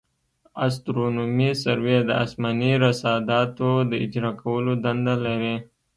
[0.65, 5.55] استرونومي سروې د اسماني رصاداتو د اجرا کولو دنده لري